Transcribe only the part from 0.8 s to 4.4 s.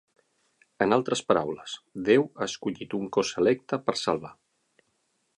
En altres paraules, Déu ha escollit un cos electe per salvar.